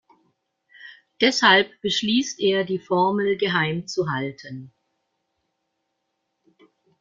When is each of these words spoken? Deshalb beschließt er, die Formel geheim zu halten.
Deshalb 1.21 1.79
beschließt 1.81 2.39
er, 2.39 2.63
die 2.65 2.79
Formel 2.79 3.37
geheim 3.37 3.85
zu 3.85 4.09
halten. 4.11 4.73